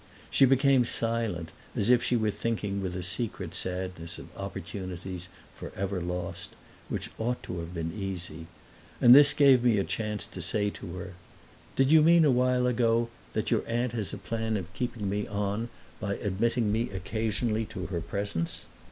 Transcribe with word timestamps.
She 0.31 0.45
became 0.45 0.83
silent, 0.83 1.51
as 1.75 1.91
if 1.91 2.01
she 2.01 2.15
were 2.17 2.31
thinking 2.31 2.81
with 2.81 2.95
a 2.95 3.03
secret 3.03 3.53
sadness 3.53 4.17
of 4.17 4.35
opportunities, 4.35 5.27
forever 5.53 6.01
lost, 6.01 6.55
which 6.89 7.11
ought 7.19 7.43
to 7.43 7.59
have 7.59 7.75
been 7.75 7.93
easy; 7.95 8.47
and 8.99 9.13
this 9.13 9.35
gave 9.35 9.63
me 9.63 9.77
a 9.77 9.83
chance 9.83 10.25
to 10.25 10.41
say 10.41 10.71
to 10.71 10.95
her, 10.95 11.13
"Did 11.75 11.91
you 11.91 12.01
mean 12.01 12.25
a 12.25 12.31
while 12.31 12.65
ago 12.65 13.09
that 13.33 13.51
your 13.51 13.61
aunt 13.67 13.91
has 13.91 14.11
a 14.11 14.17
plan 14.17 14.57
of 14.57 14.73
keeping 14.73 15.07
me 15.07 15.27
on 15.27 15.69
by 15.99 16.15
admitting 16.15 16.71
me 16.71 16.89
occasionally 16.89 17.65
to 17.65 17.85
her 17.85 18.01
presence?" 18.01 18.65